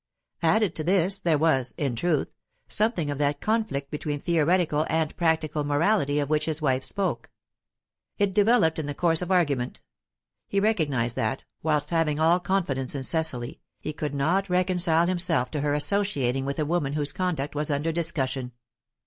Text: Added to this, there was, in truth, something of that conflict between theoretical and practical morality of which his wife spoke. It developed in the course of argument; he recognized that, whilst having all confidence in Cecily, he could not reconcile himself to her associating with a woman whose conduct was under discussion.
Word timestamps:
Added 0.41 0.73
to 0.77 0.83
this, 0.83 1.19
there 1.19 1.37
was, 1.37 1.75
in 1.77 1.95
truth, 1.95 2.27
something 2.67 3.11
of 3.11 3.19
that 3.19 3.39
conflict 3.39 3.91
between 3.91 4.19
theoretical 4.19 4.83
and 4.89 5.15
practical 5.15 5.63
morality 5.63 6.17
of 6.17 6.27
which 6.27 6.45
his 6.45 6.59
wife 6.59 6.83
spoke. 6.83 7.29
It 8.17 8.33
developed 8.33 8.79
in 8.79 8.87
the 8.87 8.95
course 8.95 9.21
of 9.21 9.31
argument; 9.31 9.79
he 10.47 10.59
recognized 10.59 11.15
that, 11.17 11.43
whilst 11.61 11.91
having 11.91 12.19
all 12.19 12.39
confidence 12.39 12.95
in 12.95 13.03
Cecily, 13.03 13.59
he 13.79 13.93
could 13.93 14.15
not 14.15 14.49
reconcile 14.49 15.05
himself 15.05 15.51
to 15.51 15.61
her 15.61 15.75
associating 15.75 16.45
with 16.45 16.57
a 16.57 16.65
woman 16.65 16.93
whose 16.93 17.13
conduct 17.13 17.53
was 17.53 17.69
under 17.69 17.91
discussion. 17.91 18.53